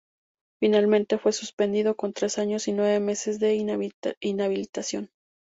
[0.59, 5.11] Finalmente fue suspendido con tres años y nueve meses de inhabilitación.